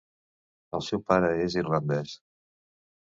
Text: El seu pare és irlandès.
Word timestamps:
El 0.77 0.83
seu 0.87 1.01
pare 1.11 1.29
és 1.43 1.57
irlandès. 1.61 2.15